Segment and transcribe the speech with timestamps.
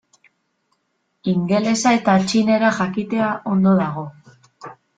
[1.33, 4.11] Ingelesa eta txinera jakitea ondo dago.